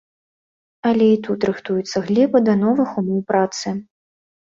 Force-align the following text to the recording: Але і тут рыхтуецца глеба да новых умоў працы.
Але 0.91 1.05
і 1.15 1.19
тут 1.27 1.39
рыхтуецца 1.49 1.97
глеба 2.07 2.37
да 2.47 2.53
новых 2.63 2.89
умоў 3.03 3.21
працы. 3.33 3.75